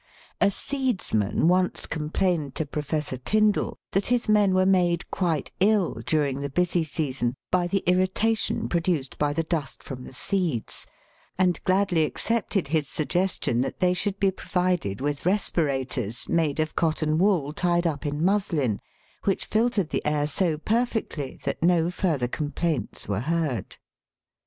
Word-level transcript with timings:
A 0.41 0.49
seedsman 0.49 1.47
once 1.47 1.85
complained 1.85 2.55
to 2.55 2.65
Professor 2.65 3.17
Tyndall 3.17 3.77
that 3.91 4.07
his 4.07 4.27
men 4.27 4.55
were 4.55 4.65
made 4.65 5.11
quite 5.11 5.51
ill 5.59 6.01
during 6.03 6.41
the 6.41 6.49
busy 6.49 6.83
season 6.83 7.35
by 7.51 7.67
the 7.67 7.83
irritation 7.85 8.67
produced 8.67 9.19
by 9.19 9.31
the 9.31 9.43
dust 9.43 9.83
from 9.83 10.03
the 10.03 10.11
seeds, 10.11 10.87
and 11.37 11.63
gladly 11.65 12.03
accepted 12.03 12.69
his 12.69 12.87
suggestion 12.87 13.61
that 13.61 13.77
they 13.77 13.93
should 13.93 14.19
be 14.19 14.31
provided 14.31 15.01
with 15.01 15.23
respirators 15.23 16.27
made 16.27 16.59
of 16.59 16.75
cotton 16.75 17.19
wool 17.19 17.53
tied 17.53 17.85
up 17.85 18.03
in 18.03 18.25
muslin, 18.25 18.79
which 19.25 19.45
filtered 19.45 19.89
the 19.91 20.03
air 20.03 20.25
so 20.25 20.57
perfectly 20.57 21.39
that 21.43 21.61
no 21.61 21.91
further 21.91 22.27
complaints 22.27 23.07
were 23.07 23.19
heard. 23.19 23.77